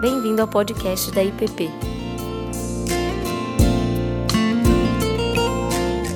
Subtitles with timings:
[0.00, 1.68] Bem-vindo ao podcast da IPP.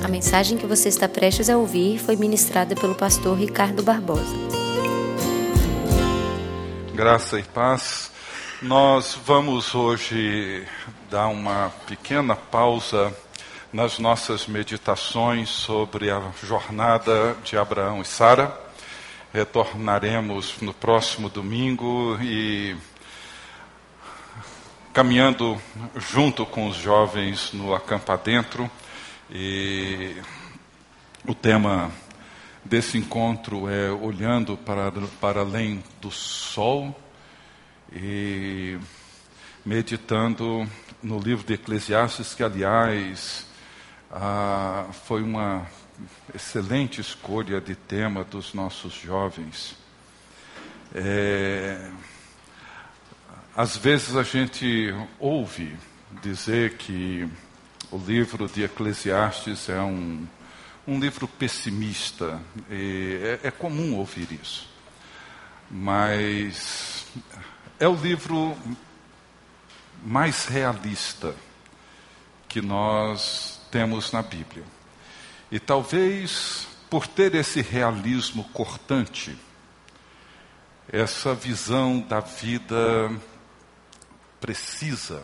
[0.01, 4.37] A mensagem que você está prestes a ouvir foi ministrada pelo pastor Ricardo Barbosa.
[6.95, 8.09] Graça e paz.
[8.61, 10.65] Nós vamos hoje
[11.11, 13.13] dar uma pequena pausa
[13.73, 18.57] nas nossas meditações sobre a jornada de Abraão e Sara.
[19.33, 22.77] Retornaremos no próximo domingo e
[24.93, 25.59] caminhando
[25.95, 28.69] junto com os jovens no Acampa Dentro.
[29.31, 30.15] E
[31.27, 31.91] o tema
[32.63, 36.95] desse encontro é olhando para, para além do sol
[37.91, 38.77] e
[39.65, 40.69] meditando
[41.01, 43.47] no livro de Eclesiastes, que, aliás,
[44.11, 45.65] ah, foi uma
[46.35, 49.75] excelente escolha de tema dos nossos jovens.
[50.93, 51.89] É,
[53.55, 55.77] às vezes a gente ouve
[56.23, 57.29] dizer que
[57.91, 60.27] o livro de Eclesiastes é um,
[60.87, 62.41] um livro pessimista.
[62.69, 64.67] É, é comum ouvir isso.
[65.69, 67.05] Mas
[67.79, 68.57] é o livro
[70.03, 71.35] mais realista
[72.49, 74.63] que nós temos na Bíblia.
[75.51, 79.37] E talvez por ter esse realismo cortante,
[80.91, 83.11] essa visão da vida
[84.43, 85.23] precisa,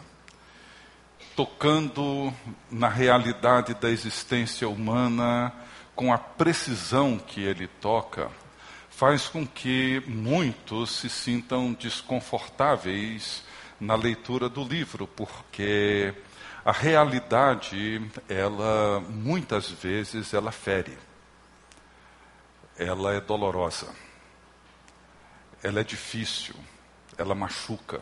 [1.36, 2.34] tocando
[2.72, 5.54] na realidade da existência humana
[5.94, 8.32] com a precisão que ele toca,
[8.90, 13.44] faz com que muitos se sintam desconfortáveis
[13.78, 16.14] na leitura do livro, porque
[16.64, 20.98] a realidade, ela muitas vezes ela fere.
[22.78, 23.94] Ela é dolorosa.
[25.62, 26.56] Ela é difícil,
[27.18, 28.00] ela machuca.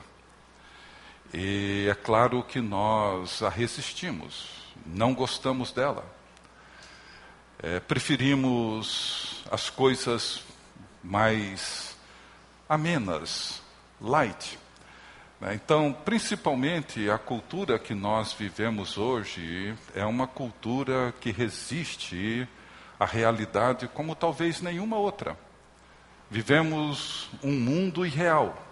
[1.33, 4.49] E é claro que nós a resistimos,
[4.85, 6.05] não gostamos dela.
[7.59, 10.41] É, preferimos as coisas
[11.03, 11.97] mais
[12.69, 13.61] amenas,
[13.99, 14.57] light.
[15.39, 15.53] Né?
[15.55, 22.47] Então, principalmente a cultura que nós vivemos hoje é uma cultura que resiste
[22.99, 25.37] à realidade como talvez nenhuma outra.
[26.29, 28.66] Vivemos um mundo irreal.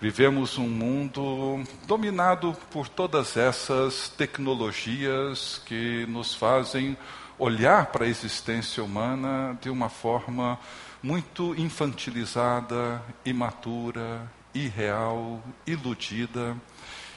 [0.00, 6.96] Vivemos um mundo dominado por todas essas tecnologias que nos fazem
[7.36, 10.56] olhar para a existência humana de uma forma
[11.02, 16.56] muito infantilizada, imatura, irreal, iludida,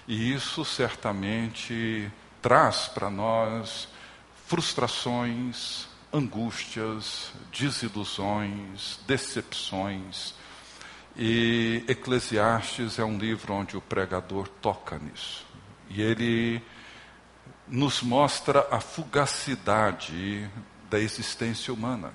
[0.07, 2.11] e isso certamente
[2.41, 3.89] traz para nós
[4.47, 10.33] frustrações, angústias, desilusões, decepções
[11.15, 15.45] e Eclesiastes é um livro onde o pregador toca nisso.
[15.89, 16.61] E ele
[17.67, 20.49] nos mostra a fugacidade
[20.89, 22.13] da existência humana.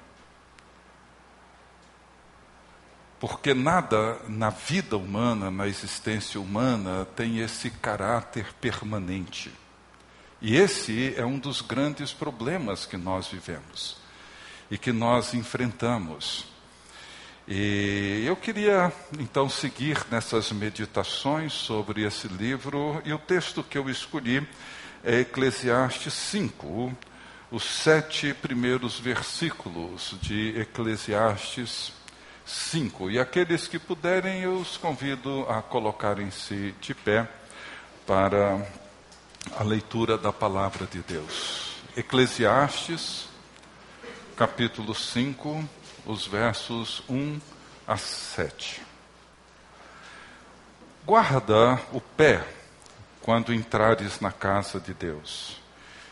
[3.19, 9.53] Porque nada na vida humana, na existência humana, tem esse caráter permanente.
[10.41, 13.97] E esse é um dos grandes problemas que nós vivemos
[14.71, 16.56] e que nós enfrentamos.
[17.49, 23.89] E eu queria então seguir nessas meditações sobre esse livro, e o texto que eu
[23.89, 24.45] escolhi
[25.05, 26.93] é Eclesiastes 5,
[27.53, 31.93] os sete primeiros versículos de Eclesiastes
[32.45, 33.13] 5.
[33.13, 37.29] E aqueles que puderem, eu os convido a colocarem-se de pé
[38.05, 38.67] para
[39.57, 41.77] a leitura da palavra de Deus.
[41.97, 43.29] Eclesiastes,
[44.37, 45.76] capítulo 5
[46.07, 47.41] os versos 1
[47.87, 48.81] a 7.
[51.05, 52.47] Guarda o pé
[53.21, 55.61] quando entrares na casa de Deus.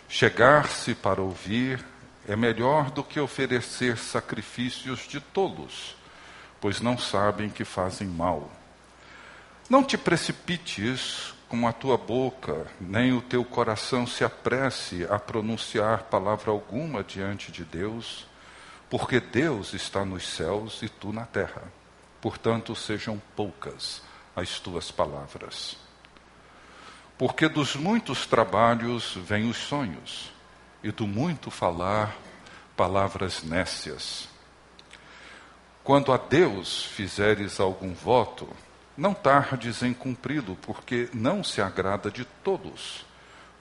[0.08, 1.84] Chegar-se para ouvir
[2.26, 5.96] é melhor do que oferecer sacrifícios de tolos,
[6.60, 8.50] pois não sabem que fazem mal.
[9.70, 16.04] Não te precipites com a tua boca, nem o teu coração se apresse a pronunciar
[16.04, 18.26] palavra alguma diante de Deus
[18.96, 21.64] porque Deus está nos céus e tu na terra.
[22.20, 24.00] Portanto, sejam poucas
[24.36, 25.76] as tuas palavras.
[27.18, 30.32] Porque dos muitos trabalhos vêm os sonhos,
[30.80, 32.16] e do muito falar,
[32.76, 34.28] palavras nécias.
[35.82, 38.48] Quando a Deus fizeres algum voto,
[38.96, 43.04] não tardes em cumpri-lo, porque não se agrada de todos.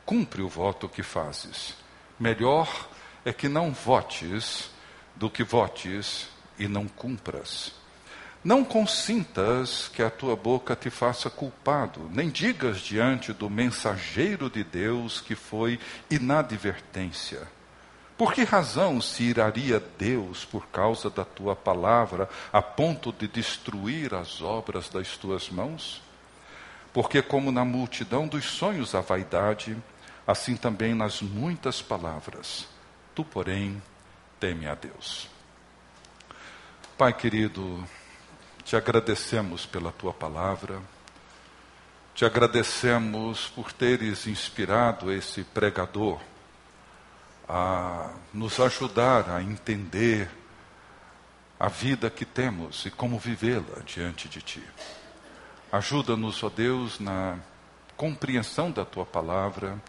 [0.05, 1.75] Cumpre o voto que fazes.
[2.19, 2.87] Melhor
[3.25, 4.71] é que não votes
[5.15, 6.27] do que votes
[6.57, 7.73] e não cumpras.
[8.43, 14.63] Não consintas que a tua boca te faça culpado, nem digas diante do mensageiro de
[14.65, 15.79] Deus que foi
[16.11, 17.47] inadvertência.
[18.17, 24.13] Por que razão se iraria Deus por causa da tua palavra, a ponto de destruir
[24.13, 26.01] as obras das tuas mãos?
[26.93, 29.75] Porque, como na multidão dos sonhos há vaidade,
[30.27, 32.67] assim também nas muitas palavras.
[33.15, 33.81] Tu, porém,
[34.43, 35.29] teme a Deus.
[36.97, 37.81] Pai querido,
[38.65, 40.81] te agradecemos pela tua palavra,
[42.13, 46.19] te agradecemos por teres inspirado esse pregador
[47.47, 50.29] a nos ajudar a entender
[51.57, 54.63] a vida que temos e como vivê-la diante de ti.
[55.71, 57.39] Ajuda-nos, ó Deus, na
[57.95, 59.81] compreensão da tua palavra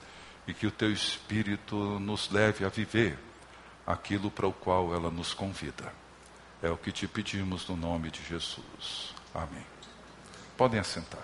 [0.46, 3.18] e que o teu Espírito nos leve a viver
[3.86, 5.92] aquilo para o qual ela nos convida.
[6.62, 9.14] É o que te pedimos no nome de Jesus.
[9.34, 9.66] Amém.
[10.56, 11.22] Podem assentar.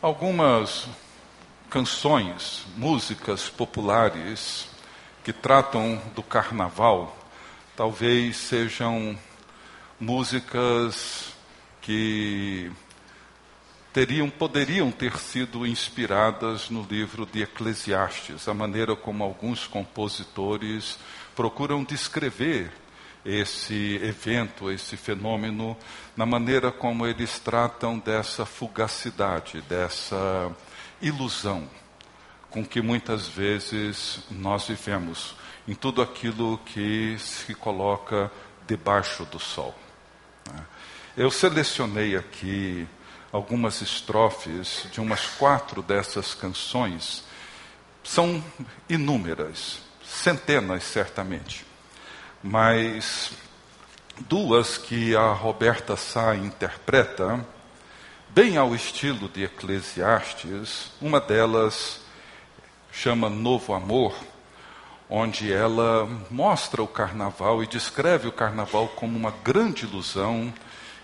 [0.00, 0.88] Algumas
[1.68, 4.68] canções, músicas populares
[5.22, 7.16] que tratam do carnaval,
[7.76, 9.16] talvez sejam
[10.00, 11.32] músicas
[11.80, 12.72] que
[13.92, 20.98] teriam, poderiam ter sido inspiradas no livro de Eclesiastes, a maneira como alguns compositores
[21.36, 22.72] procuram descrever
[23.24, 25.76] esse evento, esse fenômeno,
[26.16, 30.50] na maneira como eles tratam dessa fugacidade, dessa
[31.00, 31.68] ilusão
[32.52, 35.34] com que muitas vezes nós vivemos
[35.66, 38.30] em tudo aquilo que se coloca
[38.66, 39.74] debaixo do sol.
[40.52, 40.66] Né?
[41.16, 42.86] Eu selecionei aqui
[43.32, 47.24] algumas estrofes de umas quatro dessas canções.
[48.04, 48.44] São
[48.88, 51.64] inúmeras, centenas certamente,
[52.42, 53.32] mas
[54.28, 57.44] duas que a Roberta Sá interpreta,
[58.28, 62.00] bem ao estilo de Eclesiastes, uma delas
[62.90, 64.14] chama Novo Amor,
[65.08, 70.52] onde ela mostra o carnaval e descreve o carnaval como uma grande ilusão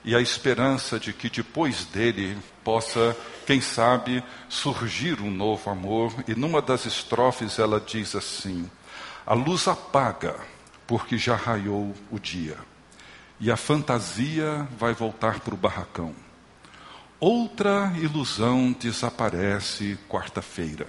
[0.05, 3.17] e a esperança de que depois dele possa,
[3.47, 6.13] quem sabe, surgir um novo amor.
[6.27, 8.71] E numa das estrofes ela diz assim:
[9.27, 10.37] A luz apaga,
[10.87, 12.57] porque já raiou o dia,
[13.41, 16.15] e a fantasia vai voltar para o barracão.
[17.21, 20.87] Outra ilusão desaparece quarta-feira.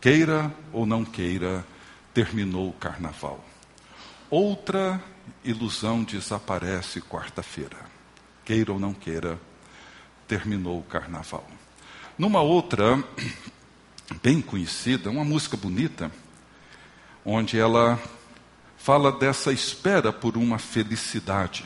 [0.00, 1.64] Queira ou não queira,
[2.12, 3.44] terminou o carnaval.
[4.30, 5.02] Outra
[5.42, 7.93] ilusão desaparece quarta-feira
[8.44, 9.38] queira ou não queira,
[10.28, 11.48] terminou o carnaval.
[12.18, 13.02] Numa outra,
[14.22, 16.10] bem conhecida, uma música bonita,
[17.24, 18.00] onde ela
[18.76, 21.64] fala dessa espera por uma felicidade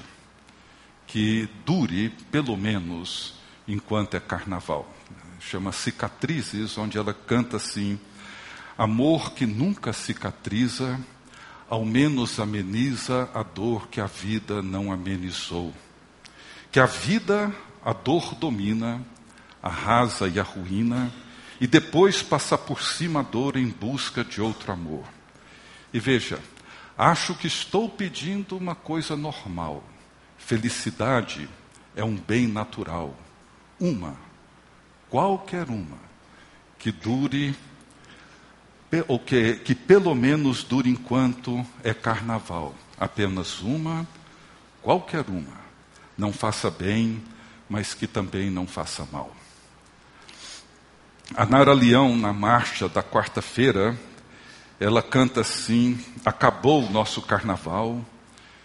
[1.07, 3.35] que dure pelo menos
[3.67, 4.89] enquanto é carnaval.
[5.41, 7.99] Chama Cicatrizes, onde ela canta assim:
[8.77, 10.99] Amor que nunca cicatriza,
[11.69, 15.75] ao menos ameniza a dor que a vida não amenizou
[16.71, 17.53] que a vida,
[17.85, 19.01] a dor domina,
[19.63, 21.13] arrasa e arruína,
[21.61, 25.05] e depois passa por cima a dor em busca de outro amor.
[25.93, 26.39] E veja,
[26.97, 29.83] acho que estou pedindo uma coisa normal.
[30.37, 31.49] Felicidade
[31.97, 33.17] é um bem natural.
[33.81, 34.17] Uma,
[35.09, 35.99] qualquer uma,
[36.79, 37.57] que dure,
[39.09, 42.75] ou que, que pelo menos dure enquanto é carnaval.
[42.99, 44.07] Apenas uma,
[44.83, 45.68] qualquer uma
[46.19, 47.23] não faça bem,
[47.69, 49.35] mas que também não faça mal.
[51.37, 53.99] A Nara Leão, na marcha da quarta-feira,
[54.81, 58.05] ela canta assim: Acabou o nosso carnaval,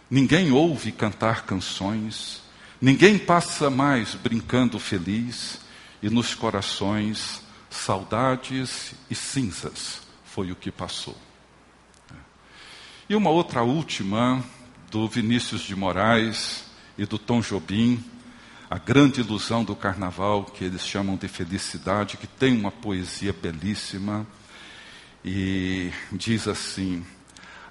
[0.10, 2.42] ninguém ouve cantar canções,
[2.82, 5.60] ninguém passa mais brincando feliz,
[6.02, 11.18] e nos corações saudades e cinzas foi o que passou.
[13.10, 14.44] E uma outra última,
[14.90, 16.64] do Vinícius de Moraes,
[16.98, 18.04] e do Tom Jobim,
[18.70, 24.26] a grande ilusão do carnaval, que eles chamam de felicidade, que tem uma poesia belíssima,
[25.24, 27.06] e diz assim: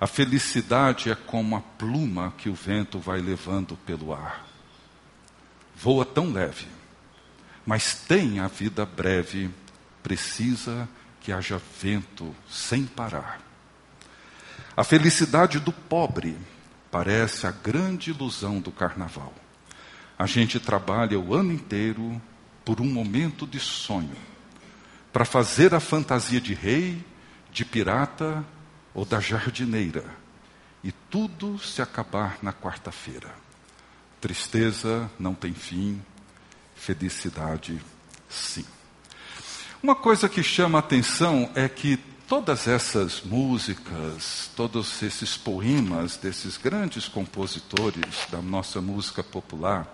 [0.00, 4.46] a felicidade é como a pluma que o vento vai levando pelo ar.
[5.76, 6.66] Voa tão leve,
[7.64, 9.50] mas tem a vida breve,
[10.02, 10.88] precisa
[11.20, 13.40] que haja vento sem parar.
[14.76, 16.36] A felicidade do pobre
[16.92, 19.32] parece a grande ilusão do carnaval.
[20.18, 22.20] A gente trabalha o ano inteiro
[22.66, 24.14] por um momento de sonho,
[25.10, 27.02] para fazer a fantasia de rei,
[27.50, 28.44] de pirata
[28.92, 30.04] ou da jardineira,
[30.84, 33.34] e tudo se acabar na quarta-feira.
[34.20, 36.00] Tristeza não tem fim,
[36.76, 37.80] felicidade
[38.28, 38.66] sim.
[39.82, 41.98] Uma coisa que chama a atenção é que
[42.32, 49.86] todas essas músicas, todos esses poemas desses grandes compositores da nossa música popular,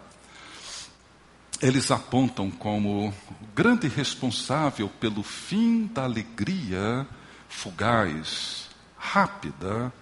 [1.61, 3.15] eles apontam como o
[3.57, 7.05] grande responsável pelo fim da alegria
[7.49, 9.93] fugaz, rápida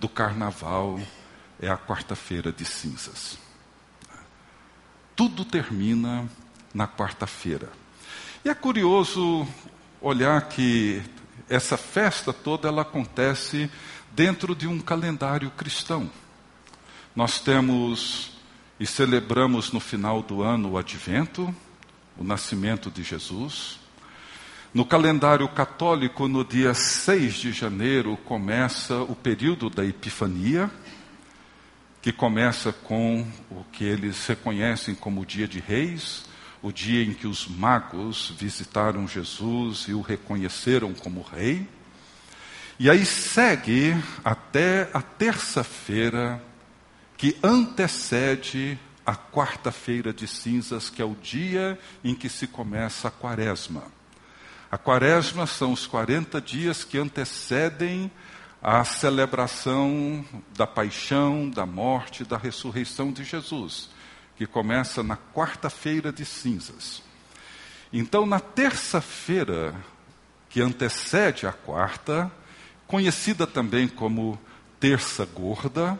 [0.00, 0.98] do carnaval
[1.60, 3.38] é a quarta-feira de cinzas.
[5.14, 6.28] Tudo termina
[6.74, 7.70] na quarta-feira.
[8.44, 9.46] E é curioso
[10.00, 11.00] olhar que
[11.48, 13.70] essa festa toda ela acontece
[14.12, 16.10] dentro de um calendário cristão.
[17.14, 18.32] Nós temos
[18.78, 21.54] e celebramos no final do ano o advento,
[22.16, 23.78] o nascimento de Jesus.
[24.74, 30.70] No calendário católico, no dia 6 de janeiro, começa o período da Epifania,
[32.02, 36.26] que começa com o que eles reconhecem como o Dia de Reis,
[36.62, 41.68] o dia em que os magos visitaram Jesus e o reconheceram como rei.
[42.78, 46.42] E aí segue até a terça-feira,
[47.16, 53.10] que antecede a quarta-feira de cinzas, que é o dia em que se começa a
[53.10, 53.84] quaresma.
[54.70, 58.10] A quaresma são os 40 dias que antecedem
[58.60, 63.95] a celebração da paixão, da morte, da ressurreição de Jesus
[64.36, 67.02] que começa na quarta-feira de cinzas.
[67.92, 69.74] Então, na terça-feira,
[70.48, 72.30] que antecede a quarta,
[72.86, 74.38] conhecida também como
[74.78, 75.98] terça gorda,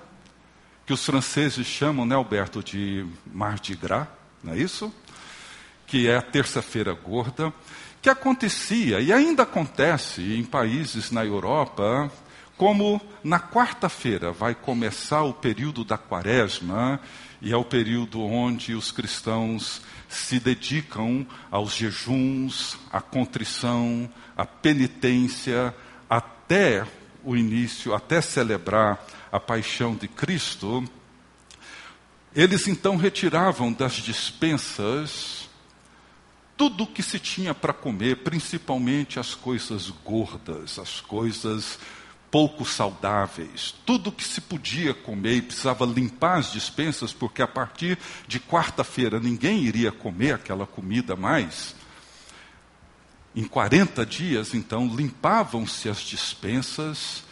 [0.85, 4.07] que os franceses chamam, né, Alberto, de Mardi Gras,
[4.43, 4.93] não é isso?
[5.87, 7.53] Que é a terça-feira gorda,
[8.01, 12.11] que acontecia e ainda acontece em países na Europa,
[12.57, 17.01] como na quarta-feira vai começar o período da quaresma,
[17.41, 25.75] e é o período onde os cristãos se dedicam aos jejuns, à contrição, à penitência,
[26.09, 26.87] até
[27.25, 30.85] o início, até celebrar a paixão de Cristo.
[32.35, 35.49] Eles então retiravam das dispensas
[36.57, 41.79] tudo o que se tinha para comer, principalmente as coisas gordas, as coisas
[42.31, 43.75] pouco saudáveis.
[43.85, 49.21] Tudo que se podia comer e precisava limpar as dispensas, porque a partir de quarta-feira
[49.21, 51.75] ninguém iria comer aquela comida mais.
[53.35, 57.23] Em 40 dias, então, limpavam-se as dispensas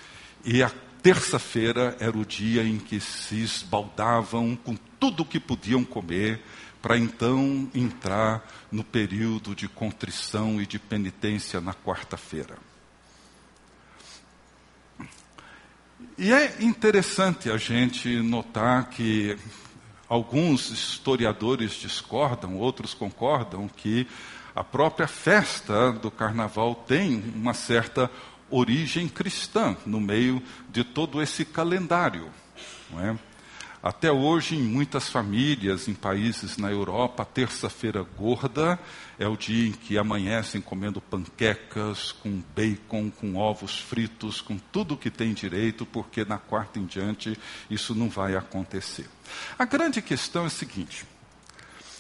[0.45, 0.71] e a
[1.03, 6.43] terça-feira era o dia em que se esbaldavam com tudo o que podiam comer,
[6.81, 12.59] para então entrar no período de contrição e de penitência na quarta-feira.
[16.17, 19.37] E é interessante a gente notar que
[20.09, 24.07] alguns historiadores discordam, outros concordam que
[24.55, 28.11] a própria festa do carnaval tem uma certa
[28.51, 32.31] origem cristã no meio de todo esse calendário.
[32.91, 33.17] Não é?
[33.85, 38.81] Até hoje, em muitas famílias, em países na Europa, a terça-feira gorda
[39.19, 44.97] é o dia em que amanhecem comendo panquecas com bacon, com ovos fritos, com tudo
[44.97, 47.39] que tem direito, porque na quarta em diante
[47.69, 49.07] isso não vai acontecer.
[49.59, 51.05] A grande questão é a seguinte,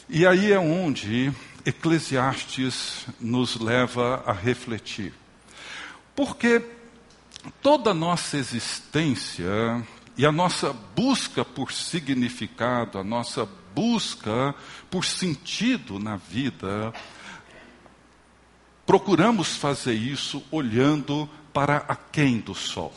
[0.09, 1.31] e aí é onde
[1.67, 5.13] Eclesiastes nos leva a refletir.
[6.17, 6.65] Porque
[7.61, 9.87] toda a nossa existência
[10.17, 14.55] e a nossa busca por significado, a nossa busca
[14.91, 16.93] por sentido na vida,
[18.87, 22.93] procuramos fazer isso olhando para aquém do sol,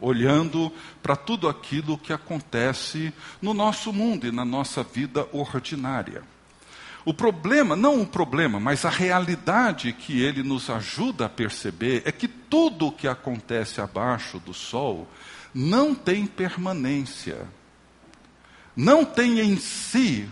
[0.00, 0.72] olhando
[1.02, 6.22] para tudo aquilo que acontece no nosso mundo e na nossa vida ordinária.
[7.04, 12.12] O problema, não o problema, mas a realidade que ele nos ajuda a perceber é
[12.12, 15.08] que tudo o que acontece abaixo do sol
[15.54, 17.46] não tem permanência,
[18.76, 20.28] não tem em si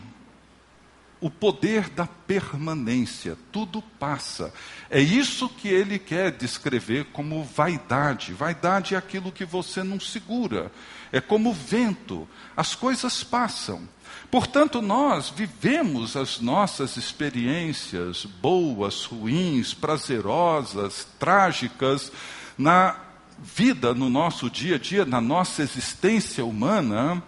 [1.20, 4.52] o poder da permanência, tudo passa.
[4.90, 8.32] É isso que ele quer descrever como vaidade.
[8.32, 10.70] Vaidade é aquilo que você não segura,
[11.10, 13.88] é como vento, as coisas passam.
[14.30, 22.12] Portanto, nós vivemos as nossas experiências boas, ruins, prazerosas, trágicas,
[22.58, 23.05] na
[23.42, 27.22] vida no nosso dia a dia, na nossa existência humana,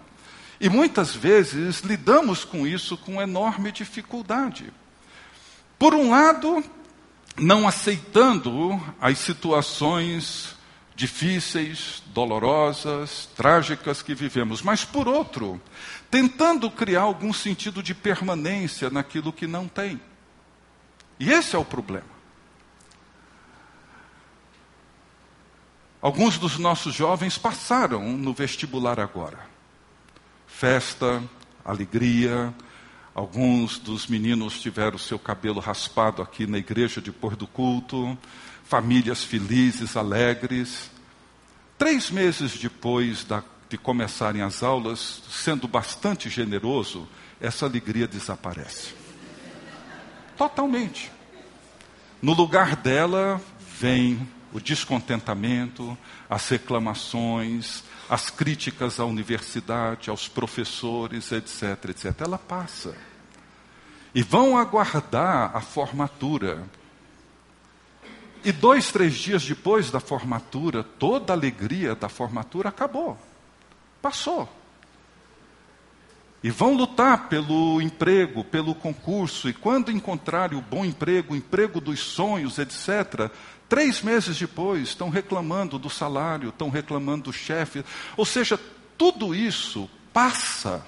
[0.60, 4.72] e muitas vezes lidamos com isso com enorme dificuldade.
[5.78, 6.64] Por um lado,
[7.36, 10.56] não aceitando as situações
[10.96, 15.60] difíceis, dolorosas, trágicas que vivemos, mas por outro,
[16.10, 20.00] tentando criar algum sentido de permanência naquilo que não tem.
[21.20, 22.17] E esse é o problema.
[26.00, 29.40] Alguns dos nossos jovens passaram no vestibular agora.
[30.46, 31.22] Festa,
[31.64, 32.54] alegria,
[33.12, 38.16] alguns dos meninos tiveram seu cabelo raspado aqui na igreja de pôr do culto,
[38.62, 40.88] famílias felizes, alegres.
[41.76, 47.08] Três meses depois da, de começarem as aulas, sendo bastante generoso,
[47.40, 48.94] essa alegria desaparece.
[50.36, 51.10] Totalmente.
[52.22, 53.40] No lugar dela
[53.80, 55.96] vem o descontentamento,
[56.28, 62.20] as reclamações, as críticas à universidade, aos professores, etc, etc.
[62.22, 62.96] Ela passa.
[64.14, 66.64] E vão aguardar a formatura.
[68.44, 73.18] E dois, três dias depois da formatura, toda a alegria da formatura acabou.
[74.00, 74.48] Passou.
[76.42, 81.80] E vão lutar pelo emprego, pelo concurso, e quando encontrarem o bom emprego, o emprego
[81.80, 83.28] dos sonhos, etc.,
[83.68, 87.84] três meses depois estão reclamando do salário, estão reclamando do chefe.
[88.16, 88.58] Ou seja,
[88.96, 90.84] tudo isso passa.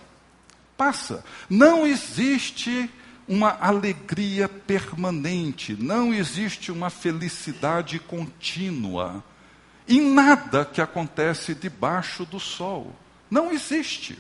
[0.77, 1.25] Passa.
[1.49, 2.91] Não existe
[3.29, 9.23] uma alegria permanente, não existe uma felicidade contínua
[9.87, 12.95] em nada que acontece debaixo do sol.
[13.31, 14.19] Não existe.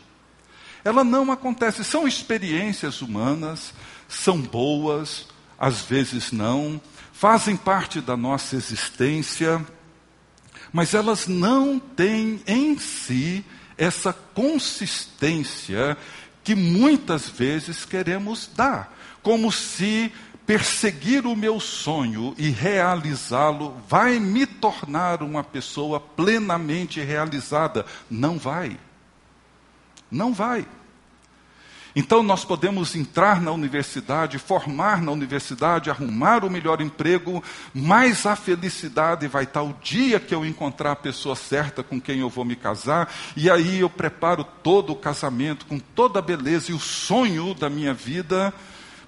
[0.84, 1.84] Ela não acontece.
[1.84, 3.72] São experiências humanas,
[4.08, 5.26] são boas,
[5.58, 6.80] às vezes não,
[7.20, 9.62] fazem parte da nossa existência,
[10.72, 13.44] mas elas não têm em si
[13.76, 15.98] essa consistência
[16.42, 20.10] que muitas vezes queremos dar como se
[20.46, 27.84] perseguir o meu sonho e realizá-lo vai me tornar uma pessoa plenamente realizada.
[28.10, 28.80] Não vai.
[30.10, 30.66] Não vai.
[31.94, 37.42] Então nós podemos entrar na universidade, formar na universidade, arrumar o melhor emprego,
[37.74, 42.20] mas a felicidade vai estar o dia que eu encontrar a pessoa certa com quem
[42.20, 46.70] eu vou me casar, e aí eu preparo todo o casamento com toda a beleza
[46.70, 48.52] e o sonho da minha vida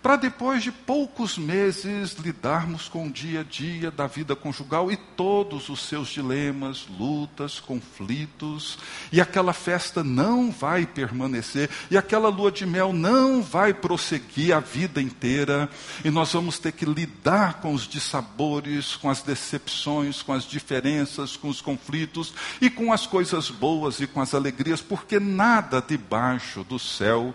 [0.03, 4.97] para depois de poucos meses lidarmos com o dia a dia da vida conjugal e
[4.97, 8.79] todos os seus dilemas, lutas, conflitos,
[9.13, 14.59] e aquela festa não vai permanecer, e aquela lua de mel não vai prosseguir a
[14.59, 15.71] vida inteira,
[16.05, 21.37] e nós vamos ter que lidar com os dissabores, com as decepções, com as diferenças,
[21.37, 26.65] com os conflitos e com as coisas boas e com as alegrias, porque nada debaixo
[26.65, 27.33] do céu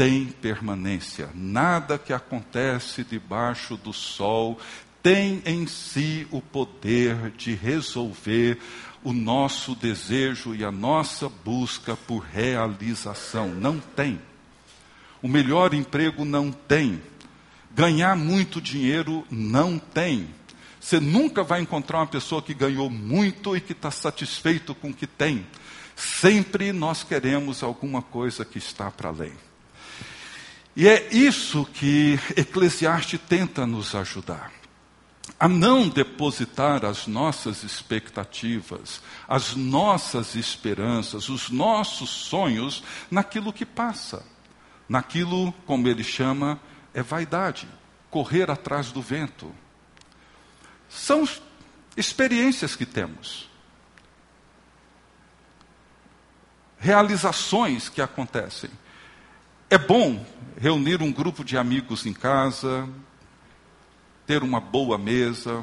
[0.00, 1.28] tem permanência.
[1.34, 4.58] Nada que acontece debaixo do sol
[5.02, 8.58] tem em si o poder de resolver
[9.04, 13.48] o nosso desejo e a nossa busca por realização.
[13.48, 14.18] Não tem.
[15.20, 17.02] O melhor emprego não tem.
[17.70, 20.30] Ganhar muito dinheiro não tem.
[20.80, 24.94] Você nunca vai encontrar uma pessoa que ganhou muito e que está satisfeito com o
[24.94, 25.46] que tem.
[25.94, 29.49] Sempre nós queremos alguma coisa que está para além.
[30.80, 34.50] E é isso que Eclesiastes tenta nos ajudar.
[35.38, 44.24] A não depositar as nossas expectativas, as nossas esperanças, os nossos sonhos naquilo que passa.
[44.88, 46.58] Naquilo, como ele chama,
[46.94, 47.68] é vaidade,
[48.08, 49.54] correr atrás do vento.
[50.88, 51.28] São
[51.94, 53.50] experiências que temos.
[56.78, 58.70] Realizações que acontecem.
[59.72, 60.26] É bom
[60.60, 62.88] reunir um grupo de amigos em casa,
[64.26, 65.62] ter uma boa mesa,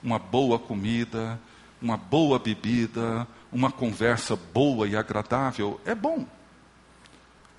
[0.00, 1.36] uma boa comida,
[1.82, 5.80] uma boa bebida, uma conversa boa e agradável.
[5.84, 6.28] É bom.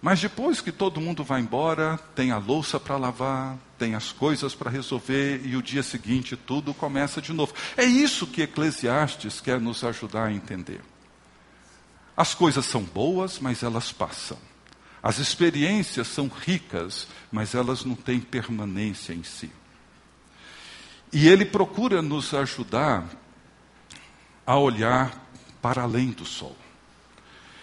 [0.01, 4.55] Mas depois que todo mundo vai embora, tem a louça para lavar, tem as coisas
[4.55, 7.53] para resolver e o dia seguinte tudo começa de novo.
[7.75, 10.79] É isso que Eclesiastes quer nos ajudar a entender.
[12.15, 14.37] As coisas são boas, mas elas passam.
[15.03, 19.51] As experiências são ricas, mas elas não têm permanência em si.
[21.11, 23.05] E ele procura nos ajudar
[24.45, 25.11] a olhar
[25.61, 26.55] para além do sol.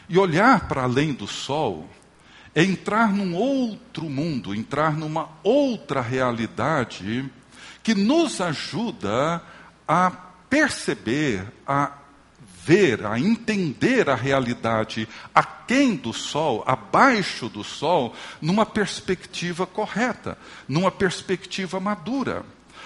[0.09, 1.89] E olhar para além do sol
[2.55, 7.31] é entrar num outro mundo, entrar numa outra realidade
[7.83, 9.43] que nos ajuda
[9.87, 10.11] a
[10.51, 11.98] perceber, a
[12.69, 20.37] ver, a entender a realidade aquém do sol, abaixo do sol, numa perspectiva correta,
[20.69, 22.45] numa perspectiva madura.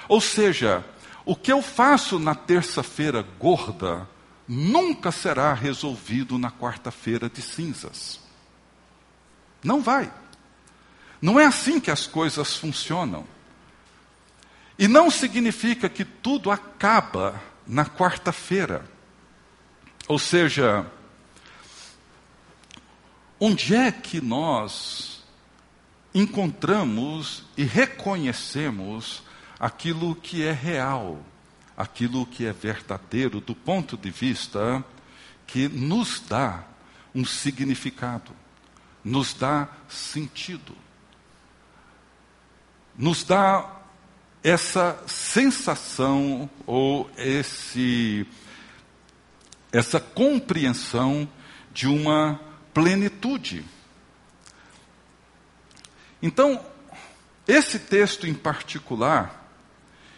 [0.08, 0.84] Ou seja,
[1.24, 4.08] o que eu faço na terça-feira gorda
[4.46, 8.20] nunca será resolvido na quarta-feira de cinzas.
[9.64, 10.12] Não vai.
[11.20, 13.24] Não é assim que as coisas funcionam.
[14.78, 18.91] E não significa que tudo acaba na quarta-feira.
[20.12, 20.84] Ou seja,
[23.40, 25.24] onde é que nós
[26.14, 29.22] encontramos e reconhecemos
[29.58, 31.24] aquilo que é real,
[31.74, 34.84] aquilo que é verdadeiro do ponto de vista
[35.46, 36.62] que nos dá
[37.14, 38.32] um significado,
[39.02, 40.76] nos dá sentido,
[42.94, 43.80] nos dá
[44.44, 48.26] essa sensação ou esse
[49.72, 51.28] essa compreensão
[51.72, 52.38] de uma
[52.74, 53.64] plenitude.
[56.22, 56.64] Então,
[57.48, 59.50] esse texto em particular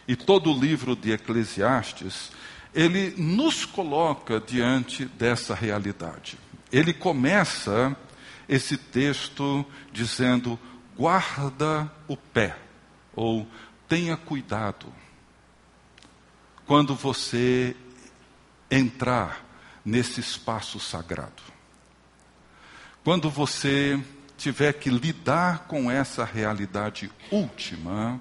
[0.07, 2.31] e todo o livro de Eclesiastes,
[2.75, 6.37] ele nos coloca diante dessa realidade.
[6.71, 7.97] Ele começa
[8.49, 10.59] esse texto dizendo:
[10.97, 12.57] guarda o pé,
[13.15, 13.47] ou
[13.89, 14.93] tenha cuidado
[16.67, 17.77] quando você
[18.71, 19.44] entrar
[19.85, 21.43] nesse espaço sagrado.
[23.03, 24.03] Quando você
[24.37, 28.21] tiver que lidar com essa realidade última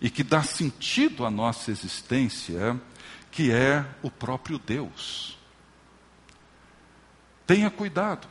[0.00, 2.80] e que dá sentido à nossa existência,
[3.30, 5.38] que é o próprio Deus.
[7.46, 8.26] Tenha cuidado.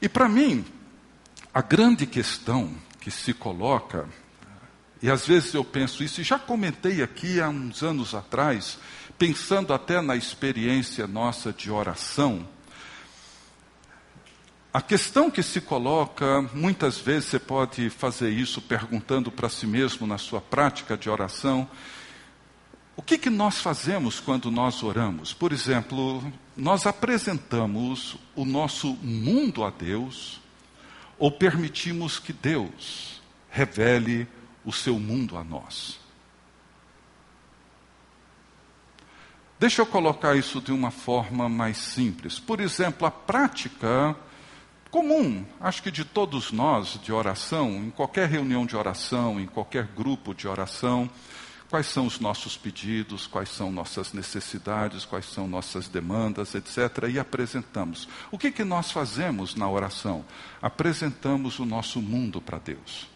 [0.00, 0.64] E para mim,
[1.54, 4.08] a grande questão que se coloca
[5.02, 8.78] e às vezes eu penso isso, e já comentei aqui há uns anos atrás,
[9.22, 12.44] pensando até na experiência nossa de oração.
[14.74, 20.08] A questão que se coloca, muitas vezes você pode fazer isso perguntando para si mesmo
[20.08, 21.70] na sua prática de oração:
[22.96, 25.32] o que, que nós fazemos quando nós oramos?
[25.32, 26.20] Por exemplo,
[26.56, 30.40] nós apresentamos o nosso mundo a Deus
[31.16, 34.26] ou permitimos que Deus revele
[34.64, 36.01] o seu mundo a nós.
[39.62, 42.36] Deixa eu colocar isso de uma forma mais simples.
[42.36, 44.16] Por exemplo, a prática
[44.90, 49.86] comum, acho que de todos nós, de oração, em qualquer reunião de oração, em qualquer
[49.86, 51.08] grupo de oração,
[51.70, 57.08] quais são os nossos pedidos, quais são nossas necessidades, quais são nossas demandas, etc.
[57.08, 58.08] E apresentamos.
[58.32, 60.24] O que, que nós fazemos na oração?
[60.60, 63.06] Apresentamos o nosso mundo para Deus.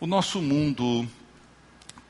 [0.00, 1.06] O nosso mundo,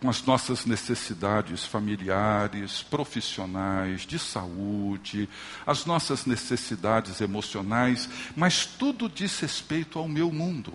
[0.02, 5.28] com as nossas necessidades familiares, profissionais, de saúde,
[5.64, 10.74] as nossas necessidades emocionais, mas tudo diz respeito ao meu mundo.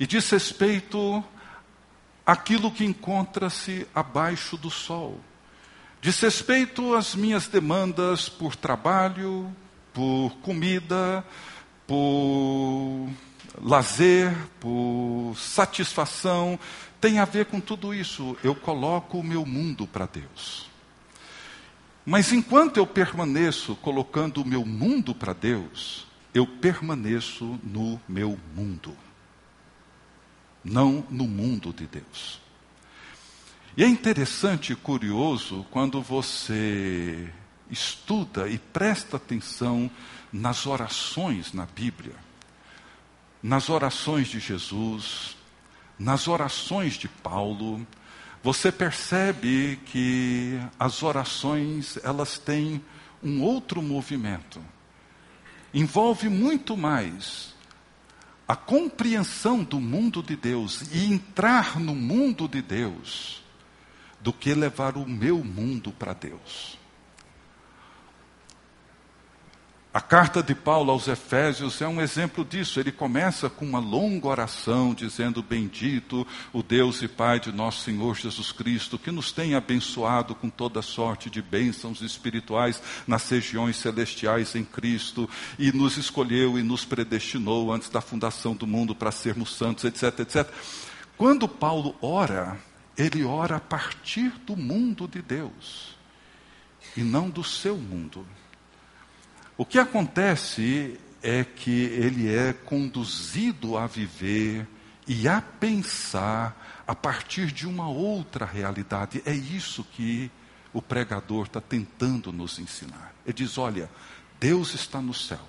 [0.00, 1.22] E diz respeito
[2.24, 5.20] àquilo que encontra-se abaixo do sol.
[6.00, 9.54] Diz respeito às minhas demandas por trabalho,
[9.92, 11.22] por comida,
[11.86, 13.10] por
[13.60, 16.58] lazer, por satisfação,
[17.00, 18.36] tem a ver com tudo isso.
[18.42, 20.68] Eu coloco o meu mundo para Deus.
[22.04, 28.96] Mas enquanto eu permaneço colocando o meu mundo para Deus, eu permaneço no meu mundo,
[30.64, 32.40] não no mundo de Deus.
[33.76, 37.28] E é interessante e curioso quando você
[37.70, 39.90] estuda e presta atenção
[40.32, 42.14] nas orações na Bíblia
[43.42, 45.36] nas orações de Jesus,
[45.98, 47.86] nas orações de Paulo,
[48.42, 52.82] você percebe que as orações elas têm
[53.22, 54.60] um outro movimento.
[55.74, 57.54] Envolve muito mais
[58.46, 63.42] a compreensão do mundo de Deus e entrar no mundo de Deus
[64.20, 66.77] do que levar o meu mundo para Deus.
[69.92, 72.78] A carta de Paulo aos Efésios é um exemplo disso.
[72.78, 78.14] Ele começa com uma longa oração dizendo: Bendito o Deus e Pai de nosso Senhor
[78.14, 84.54] Jesus Cristo, que nos tem abençoado com toda sorte de bênçãos espirituais nas regiões celestiais
[84.54, 89.54] em Cristo, e nos escolheu e nos predestinou antes da fundação do mundo para sermos
[89.54, 90.52] santos, etc, etc.
[91.16, 92.60] Quando Paulo ora,
[92.94, 95.96] ele ora a partir do mundo de Deus
[96.94, 98.26] e não do seu mundo.
[99.58, 104.64] O que acontece é que ele é conduzido a viver
[105.04, 109.20] e a pensar a partir de uma outra realidade.
[109.26, 110.30] É isso que
[110.72, 113.12] o pregador está tentando nos ensinar.
[113.26, 113.90] Ele diz: olha,
[114.38, 115.44] Deus está no céu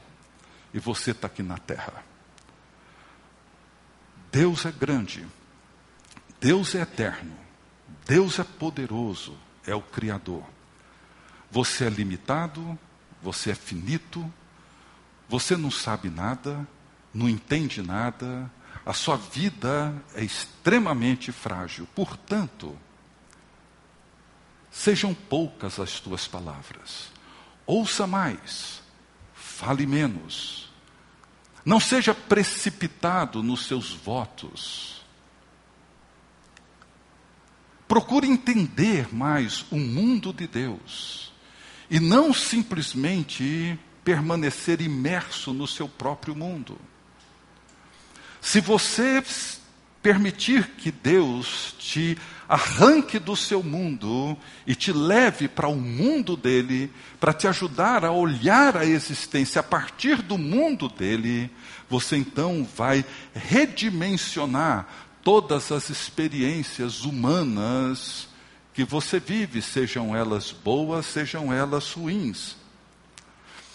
[0.74, 2.04] e você está aqui na terra.
[4.32, 5.24] Deus é grande,
[6.42, 7.38] Deus é eterno,
[8.08, 10.44] Deus é poderoso, é o Criador.
[11.52, 12.78] Você é limitado,
[13.22, 14.32] você é finito,
[15.28, 16.68] você não sabe nada,
[17.14, 18.50] não entende nada,
[18.86, 21.88] a sua vida é extremamente frágil.
[21.94, 22.78] Portanto,
[24.72, 27.10] sejam poucas as tuas palavras.
[27.66, 28.82] Ouça mais,
[29.34, 30.72] fale menos.
[31.66, 35.06] Não seja precipitado nos seus votos.
[37.88, 41.29] Procure entender mais o mundo de Deus
[41.90, 46.78] e não simplesmente permanecer imerso no seu próprio mundo.
[48.42, 49.24] Se você
[50.02, 56.92] permitir que Deus te arranque do seu mundo e te leve para o mundo dele,
[57.20, 61.52] para te ajudar a olhar a existência a partir do mundo dele,
[61.90, 64.88] você então vai redimensionar
[65.22, 68.29] todas as experiências humanas
[68.80, 72.56] que você vive, sejam elas boas, sejam elas ruins.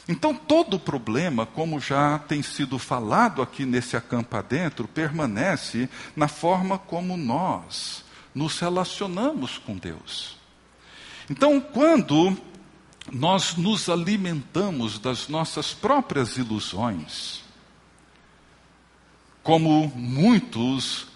[0.08, 6.78] Então, todo problema, como já tem sido falado aqui nesse acampa dentro, permanece na forma
[6.78, 8.02] como nós
[8.34, 10.38] nos relacionamos com Deus.
[11.28, 12.34] Então, quando
[13.12, 17.42] nós nos alimentamos das nossas próprias ilusões,
[19.42, 21.08] como muitos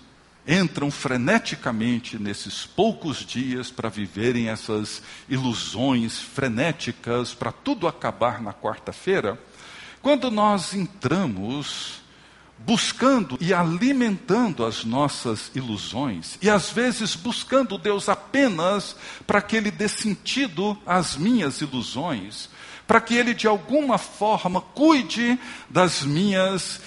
[0.49, 9.39] entram freneticamente nesses poucos dias para viverem essas ilusões frenéticas, para tudo acabar na quarta-feira,
[10.01, 12.01] quando nós entramos
[12.59, 19.71] buscando e alimentando as nossas ilusões, e às vezes buscando Deus apenas para que Ele
[19.71, 22.49] dê sentido às minhas ilusões,
[22.87, 26.81] para que Ele de alguma forma cuide das minhas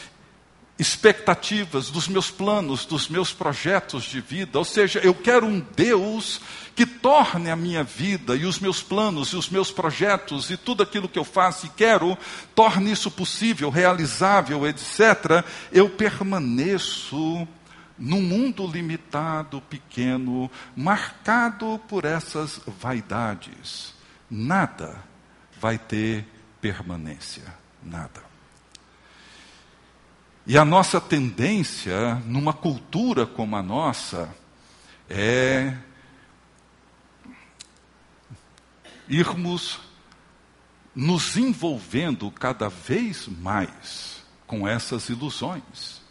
[0.81, 4.57] expectativas, dos meus planos, dos meus projetos de vida.
[4.57, 6.41] Ou seja, eu quero um Deus
[6.75, 10.81] que torne a minha vida e os meus planos e os meus projetos e tudo
[10.81, 12.17] aquilo que eu faço e quero,
[12.55, 15.45] torne isso possível, realizável, etc.
[15.71, 17.47] Eu permaneço
[17.95, 23.93] num mundo limitado, pequeno, marcado por essas vaidades.
[24.27, 24.95] Nada
[25.59, 26.25] vai ter
[26.59, 27.43] permanência.
[27.83, 28.30] Nada.
[30.45, 34.33] E a nossa tendência, numa cultura como a nossa,
[35.07, 35.77] é
[39.07, 39.79] irmos
[40.95, 46.01] nos envolvendo cada vez mais com essas ilusões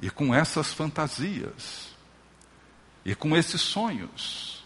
[0.00, 1.94] e com essas fantasias
[3.04, 4.64] e com esses sonhos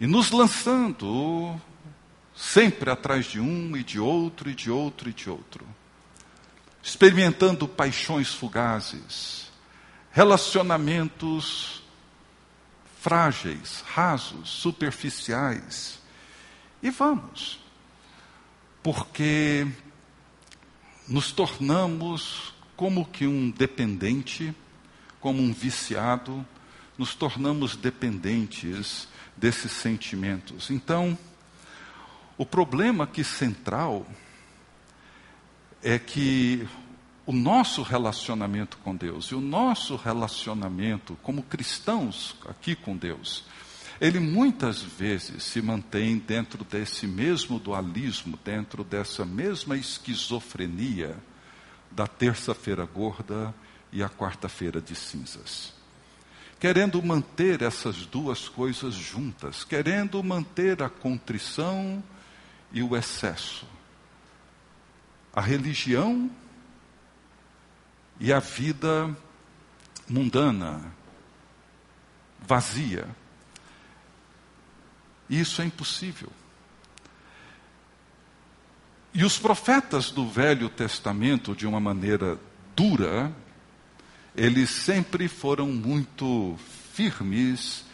[0.00, 1.60] e nos lançando
[2.34, 5.66] sempre atrás de um e de outro e de outro e de outro
[6.82, 9.50] experimentando paixões fugazes,
[10.10, 11.82] relacionamentos
[13.00, 16.00] frágeis, rasos, superficiais.
[16.82, 17.60] E vamos,
[18.82, 19.66] porque
[21.08, 24.54] nos tornamos como que um dependente,
[25.20, 26.44] como um viciado,
[26.98, 30.70] nos tornamos dependentes desses sentimentos.
[30.70, 31.16] Então,
[32.36, 34.06] o problema aqui central
[35.82, 36.66] é que
[37.26, 43.44] o nosso relacionamento com Deus e o nosso relacionamento como cristãos aqui com Deus,
[44.00, 51.16] ele muitas vezes se mantém dentro desse mesmo dualismo, dentro dessa mesma esquizofrenia
[51.90, 53.54] da terça-feira gorda
[53.92, 55.72] e a quarta-feira de cinzas.
[56.58, 62.02] Querendo manter essas duas coisas juntas, querendo manter a contrição
[62.72, 63.66] e o excesso
[65.34, 66.30] a religião
[68.20, 69.16] e a vida
[70.08, 70.92] mundana,
[72.40, 73.08] vazia.
[75.28, 76.30] Isso é impossível.
[79.14, 82.38] E os profetas do Velho Testamento, de uma maneira
[82.74, 83.32] dura,
[84.34, 86.56] eles sempre foram muito
[86.94, 87.84] firmes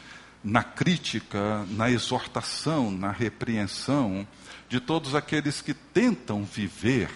[0.42, 4.26] na crítica, na exortação, na repreensão
[4.68, 7.10] de todos aqueles que tentam viver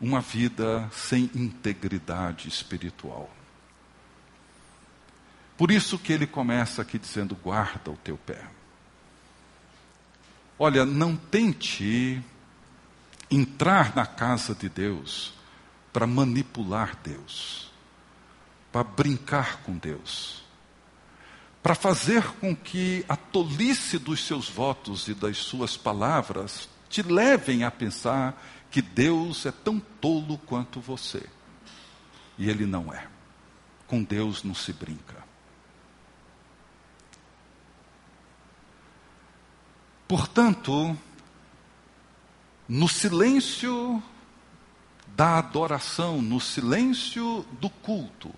[0.00, 3.30] uma vida sem integridade espiritual.
[5.56, 8.42] Por isso que ele começa aqui dizendo: guarda o teu pé.
[10.58, 12.22] Olha, não tente
[13.30, 15.34] entrar na casa de Deus
[15.92, 17.70] para manipular Deus,
[18.72, 20.42] para brincar com Deus,
[21.62, 27.64] para fazer com que a tolice dos seus votos e das suas palavras te levem
[27.64, 28.34] a pensar
[28.70, 31.26] que Deus é tão tolo quanto você.
[32.38, 33.06] E Ele não é.
[33.86, 35.16] Com Deus não se brinca.
[40.06, 40.96] Portanto,
[42.68, 44.02] no silêncio
[45.16, 48.32] da adoração, no silêncio do culto,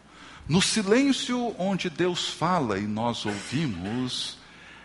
[0.49, 4.39] no silêncio onde Deus fala e nós ouvimos,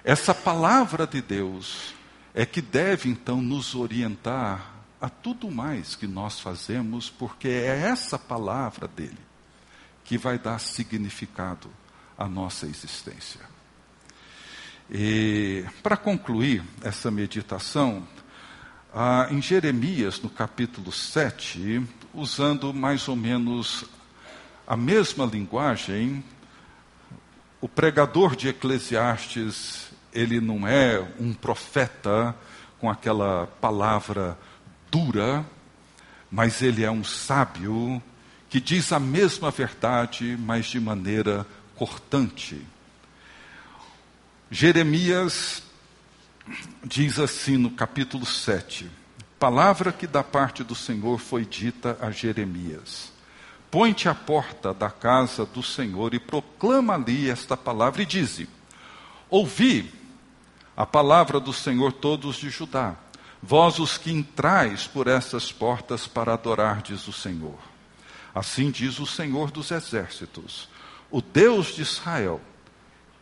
[0.04, 1.94] essa palavra de Deus
[2.34, 8.18] é que deve então nos orientar a tudo mais que nós fazemos, porque é essa
[8.18, 9.18] palavra dele
[10.04, 11.70] que vai dar significado
[12.18, 13.42] à nossa existência.
[14.90, 18.08] E para concluir essa meditação,
[18.94, 23.86] ah, em Jeremias, no capítulo 7, usando mais ou menos
[24.66, 26.24] a mesma linguagem,
[27.60, 32.36] o pregador de Eclesiastes, ele não é um profeta
[32.80, 34.38] com aquela palavra
[34.92, 35.46] dura,
[36.32, 38.02] mas ele é um sábio
[38.50, 41.46] que diz a mesma verdade, mas de maneira
[41.76, 42.66] cortante.
[44.50, 45.62] Jeremias
[46.84, 48.90] diz assim no capítulo 7:
[49.38, 53.12] Palavra que da parte do Senhor foi dita a Jeremias:
[53.70, 58.48] Põe-te à porta da casa do Senhor e proclama ali esta palavra e dize:
[59.30, 59.94] Ouvi
[60.76, 62.96] a palavra do Senhor todos de Judá,
[63.42, 67.58] vós os que entrais por essas portas para adorardes o Senhor.
[68.34, 70.70] Assim diz o Senhor dos exércitos,
[71.10, 72.42] o Deus de Israel: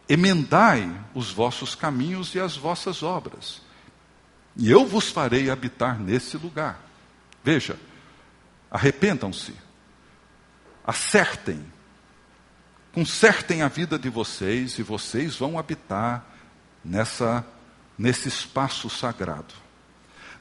[0.10, 3.62] emendai os vossos caminhos e as vossas obras,
[4.58, 6.80] e eu vos farei habitar nesse lugar.
[7.43, 7.80] Veja,
[8.71, 9.54] arrependam-se,
[10.86, 11.63] acertem,
[12.91, 16.25] consertem a vida de vocês e vocês vão habitar
[16.84, 17.45] nessa
[17.97, 19.64] nesse espaço sagrado.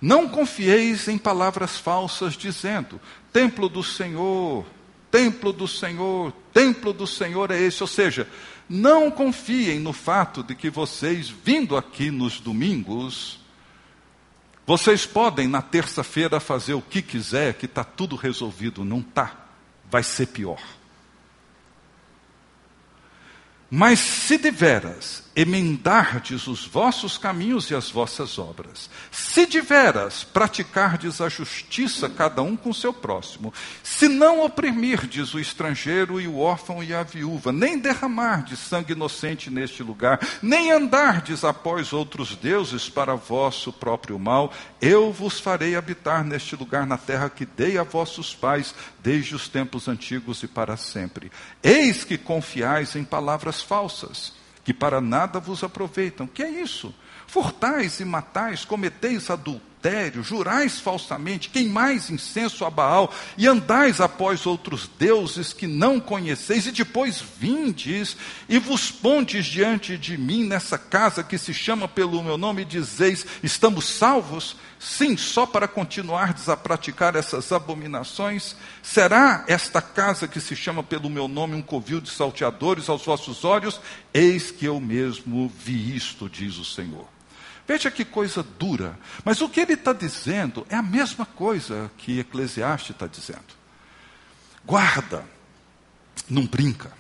[0.05, 3.01] Não confieis em palavras falsas dizendo:
[3.33, 4.67] templo do Senhor,
[5.11, 8.29] templo do Senhor, templo do Senhor é esse, ou seja,
[8.69, 13.40] não confiem no fato de que vocês, vindo aqui nos domingos,
[14.67, 18.85] vocês podem na terça-feira fazer o que quiser, que está tudo resolvido.
[18.85, 19.47] Não está.
[19.90, 20.61] Vai ser pior.
[23.71, 31.29] Mas se deveras emendardes os vossos caminhos e as vossas obras, se deveras praticardes a
[31.29, 36.94] justiça cada um com seu próximo, se não oprimirdes o estrangeiro e o órfão e
[36.94, 43.73] a viúva, nem derramardes sangue inocente neste lugar, nem andardes após outros deuses para vosso
[43.73, 48.75] próprio mal, eu vos farei habitar neste lugar na terra que dei a vossos pais
[49.03, 51.33] desde os tempos antigos e para sempre.
[51.62, 56.27] Eis que confiais em palavras falsas que para nada vos aproveitam.
[56.27, 56.94] Que é isso?
[57.27, 59.73] Furtais e matais, cometeis adultério,
[60.23, 66.73] jurais falsamente, queimais incenso a Baal e andais após outros deuses que não conheceis, e
[66.73, 68.16] depois vindes
[68.49, 72.66] e vos pondes diante de mim nessa casa que se chama pelo meu nome e
[72.66, 74.57] dizeis: estamos salvos?
[74.79, 78.55] Sim, só para continuardes a praticar essas abominações?
[78.83, 83.44] Será esta casa que se chama pelo meu nome um covil de salteadores aos vossos
[83.44, 83.81] olhos?
[84.12, 87.13] Eis que eu mesmo vi isto, diz o Senhor.
[87.66, 88.98] Veja que coisa dura.
[89.24, 93.64] Mas o que ele está dizendo é a mesma coisa que Eclesiastes está dizendo.
[94.64, 95.24] Guarda,
[96.29, 96.92] não brinca,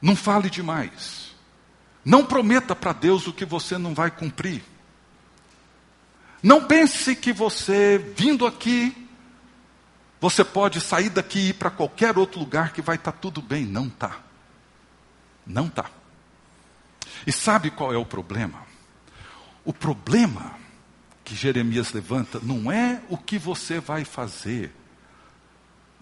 [0.00, 1.34] não fale demais,
[2.04, 4.62] não prometa para Deus o que você não vai cumprir.
[6.42, 9.08] Não pense que você, vindo aqui,
[10.20, 13.40] você pode sair daqui e ir para qualquer outro lugar que vai estar tá tudo
[13.40, 13.64] bem.
[13.64, 14.18] Não está.
[15.46, 15.86] Não está.
[17.26, 18.66] E sabe qual é o problema?
[19.64, 20.56] O problema
[21.24, 24.70] que Jeremias levanta não é o que você vai fazer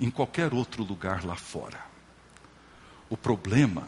[0.01, 1.81] em qualquer outro lugar lá fora.
[3.09, 3.87] O problema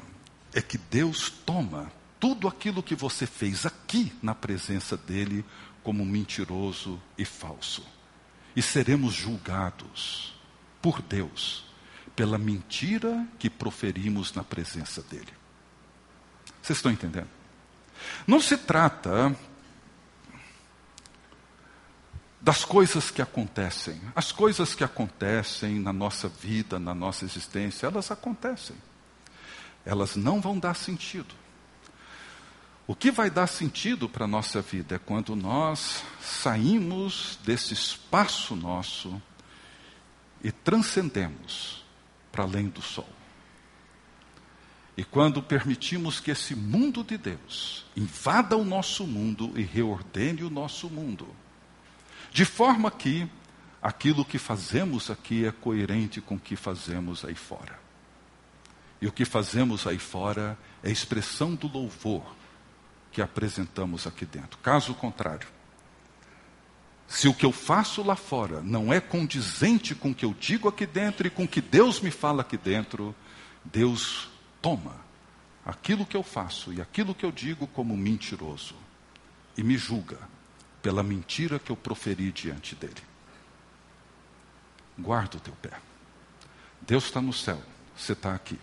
[0.52, 5.44] é que Deus toma tudo aquilo que você fez aqui na presença dele
[5.82, 7.84] como mentiroso e falso.
[8.54, 10.38] E seremos julgados
[10.80, 11.64] por Deus
[12.14, 15.32] pela mentira que proferimos na presença dele.
[16.65, 17.29] Vocês estão entendendo?
[18.27, 19.37] Não se trata
[22.40, 24.00] das coisas que acontecem.
[24.17, 28.75] As coisas que acontecem na nossa vida, na nossa existência, elas acontecem.
[29.85, 31.35] Elas não vão dar sentido.
[32.87, 38.56] O que vai dar sentido para a nossa vida é quando nós saímos desse espaço
[38.56, 39.21] nosso
[40.42, 41.85] e transcendemos
[42.33, 43.08] para além do sol.
[44.96, 50.50] E quando permitimos que esse mundo de Deus invada o nosso mundo e reordene o
[50.50, 51.26] nosso mundo,
[52.32, 53.28] de forma que
[53.82, 57.78] aquilo que fazemos aqui é coerente com o que fazemos aí fora.
[59.00, 62.24] E o que fazemos aí fora é expressão do louvor
[63.12, 64.58] que apresentamos aqui dentro.
[64.58, 65.46] Caso contrário,
[67.06, 70.68] Se o que eu faço lá fora não é condizente com o que eu digo
[70.68, 73.14] aqui dentro e com o que Deus me fala aqui dentro,
[73.64, 74.30] Deus
[74.65, 74.96] toma
[75.62, 78.75] aquilo que eu faço e aquilo que eu digo como mentiroso
[79.58, 80.19] e me julga
[80.81, 83.02] pela mentira que eu proferi diante dele.
[84.98, 85.79] Guarda o teu pé.
[86.81, 87.62] Deus está no céu,
[87.94, 88.58] você está aqui.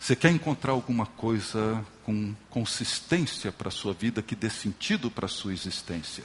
[0.00, 5.26] Você quer encontrar alguma coisa com consistência para a sua vida, que dê sentido para
[5.26, 6.24] a sua existência?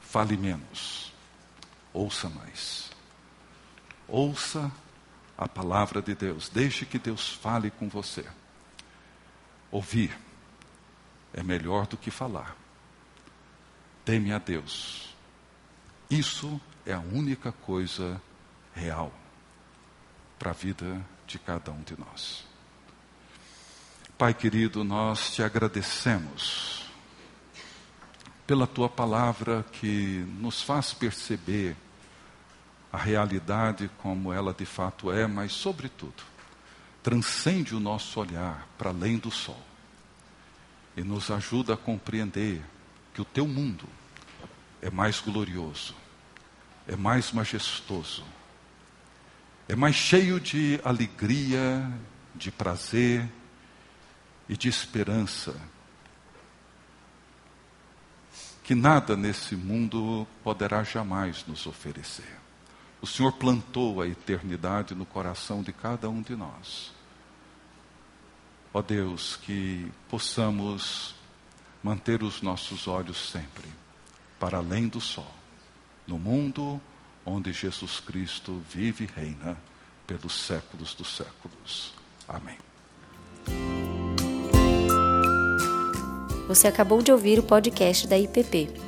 [0.00, 1.12] Fale menos,
[1.92, 2.90] ouça mais.
[4.08, 4.68] Ouça
[5.38, 8.26] a palavra de Deus, deixe que Deus fale com você.
[9.70, 10.18] Ouvir
[11.32, 12.56] é melhor do que falar.
[14.04, 15.14] Teme a Deus.
[16.10, 18.20] Isso é a única coisa
[18.74, 19.12] real
[20.38, 22.44] para a vida de cada um de nós.
[24.16, 26.90] Pai querido, nós te agradecemos
[28.44, 31.76] pela tua palavra que nos faz perceber
[32.92, 36.22] a realidade como ela de fato é, mas, sobretudo,
[37.02, 39.62] transcende o nosso olhar para além do sol
[40.96, 42.62] e nos ajuda a compreender
[43.14, 43.88] que o teu mundo
[44.82, 45.94] é mais glorioso,
[46.86, 48.24] é mais majestoso,
[49.68, 51.90] é mais cheio de alegria,
[52.34, 53.28] de prazer
[54.48, 55.54] e de esperança.
[58.64, 62.38] Que nada nesse mundo poderá jamais nos oferecer.
[63.00, 66.92] O Senhor plantou a eternidade no coração de cada um de nós.
[68.74, 71.14] Ó Deus, que possamos
[71.82, 73.68] manter os nossos olhos sempre
[74.38, 75.32] para além do sol,
[76.06, 76.80] no mundo
[77.24, 79.56] onde Jesus Cristo vive e reina
[80.06, 81.92] pelos séculos dos séculos.
[82.26, 82.58] Amém.
[86.48, 88.87] Você acabou de ouvir o podcast da IPP.